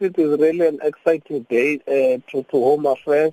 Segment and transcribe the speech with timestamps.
[0.00, 3.32] It is really an exciting day uh, to, to Home Affairs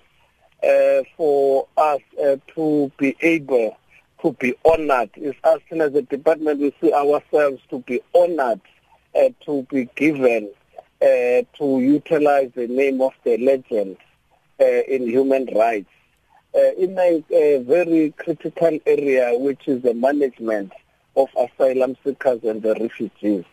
[0.64, 3.78] uh, for us uh, to be able
[4.24, 5.12] to be honored.
[5.14, 8.62] It's us as a department, we see ourselves to be honored
[9.14, 10.50] uh, to be given
[11.04, 13.98] uh, to utilize the name of the legend
[14.60, 15.90] uh, in human rights
[16.80, 20.72] in a, a very critical area, which is the management
[21.16, 23.46] of asylum seekers and the refugees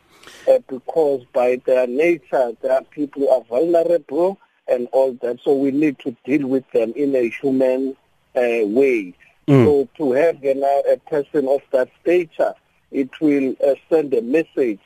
[0.49, 4.39] uh, because by their nature, there are people who are vulnerable
[4.69, 5.39] and all that.
[5.45, 7.97] So we need to deal with them in a human
[8.37, 9.15] uh, way.
[9.49, 9.65] Mm.
[9.65, 12.55] So to have you know, a person of that stature,
[12.91, 14.81] it will uh, send a message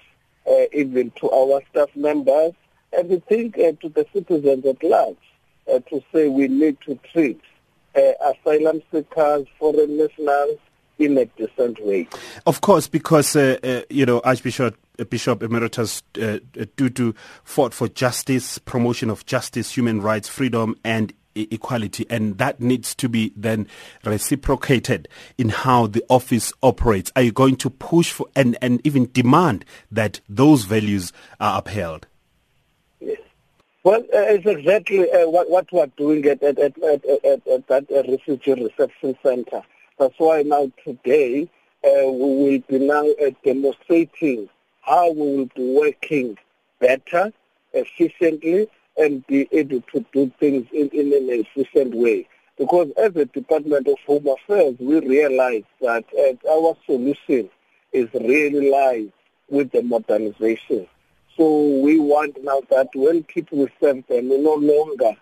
[0.49, 2.53] uh, even to our staff members
[2.97, 5.17] and we think uh, to the citizens at large
[5.71, 7.41] uh, to say we need to treat
[8.23, 10.59] asylum seekers, foreign nationals,
[10.99, 12.09] in a decent way.
[12.47, 17.13] Of course, because uh, uh, you know Archbishop uh, Bishop Emeritus uh, uh, Tutu
[17.45, 23.09] fought for justice, promotion of justice, human rights, freedom, and equality, and that needs to
[23.09, 23.69] be then
[24.05, 27.13] reciprocated in how the office operates.
[27.15, 32.07] Are you going to push for and, and even demand that those values are upheld?
[33.01, 33.21] Yes.
[33.85, 37.87] Well, uh, it's exactly uh, what, what we're doing at, at, at, at, at that
[37.91, 39.63] uh, refugee reception center.
[39.99, 41.49] That's why now today
[41.85, 44.49] uh, we will be now uh, demonstrating
[44.83, 46.39] how we will be working
[46.81, 47.33] better,
[47.73, 52.29] efficiently, and be able to do things in, in an efficient way.
[52.59, 57.51] Because as a Department of Home Affairs, we realize that uh, our solution
[57.93, 59.09] is really lies
[59.49, 60.87] with the modernization.
[61.37, 65.17] So we want now that when people serve them, no longer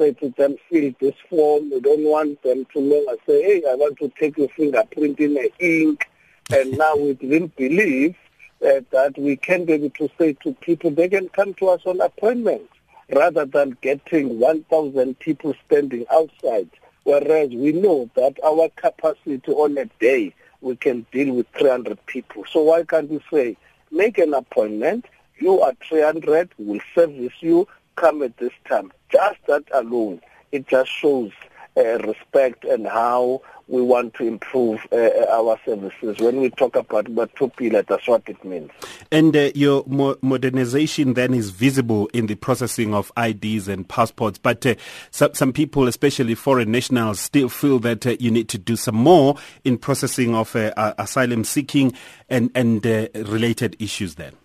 [0.00, 1.70] say to them, fill this form.
[1.70, 3.04] We don't want them to know.
[3.08, 6.08] I say, hey, I want to take your fingerprint in the ink.
[6.50, 8.16] And now we didn't believe
[8.64, 11.82] uh, that we can be able to say to people, they can come to us
[11.84, 12.68] on appointment
[13.14, 16.70] rather than getting 1,000 people standing outside.
[17.04, 22.44] Whereas we know that our capacity on a day, we can deal with 300 people.
[22.50, 23.56] So why can't we say,
[23.90, 25.06] make an appointment,
[25.38, 27.66] you are 300, we'll service you,
[28.00, 28.90] come at this time.
[29.10, 30.20] Just that alone,
[30.52, 31.30] it just shows
[31.76, 36.18] uh, respect and how we want to improve uh, uh our services.
[36.18, 38.70] When we talk about Batho Pele, that's what it means.
[39.12, 44.38] And uh, your mo- modernization then is visible in the processing of IDs and passports.
[44.38, 44.74] But uh,
[45.12, 48.96] some, some, people, especially foreign nationals, still feel that uh, you need to do some
[48.96, 51.92] more in processing of uh, asylum seeking
[52.28, 52.84] and, and
[53.14, 54.39] related issues then.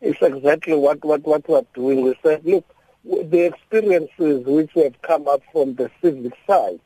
[0.00, 2.02] It's exactly what, what, what we're doing.
[2.02, 2.64] We said, look,
[3.04, 6.80] the experiences which have come up from the civic side,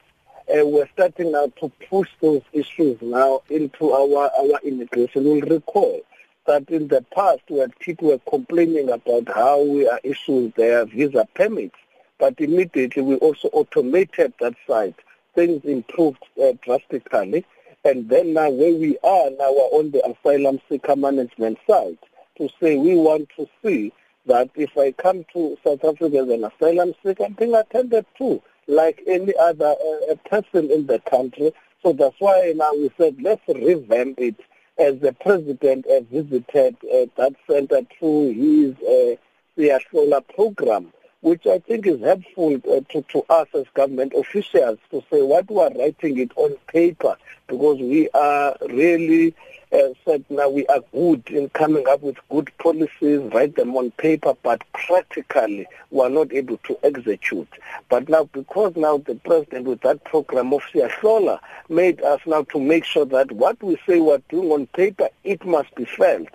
[0.49, 5.25] uh, we're starting now to push those issues now into our, our immigration.
[5.25, 6.01] We'll recall
[6.47, 11.27] that in the past when people were complaining about how we are issuing their visa
[11.35, 11.77] permits,
[12.19, 14.95] but immediately we also automated that side.
[15.35, 17.47] Things improved uh, drastically.
[17.85, 21.99] And then now where we are now we're on the asylum seeker management side,
[22.39, 23.93] to say we want to see
[24.27, 28.43] that if I come to South Africa as an asylum seeker, I'm being attended to
[28.67, 29.75] like any other
[30.11, 31.53] uh, person in the country.
[31.83, 34.37] So that's why now we said let's revamp it
[34.79, 39.17] as the president uh, visited uh, that center through his uh,
[39.57, 45.03] Siyahlola program, which I think is helpful uh, to, to us as government officials to
[45.11, 47.17] say what we are writing it on paper
[47.47, 49.35] because we are really
[49.75, 53.91] uh, said now we are good in coming up with good policies, write them on
[53.93, 57.49] paper, but practically we are not able to execute.
[57.89, 62.61] But now because now the president with that program of Siyahlola made us now to
[62.61, 66.29] make sure that what we say we're doing on paper, it must be felt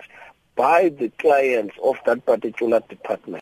[0.56, 3.38] by the clients of that particular department.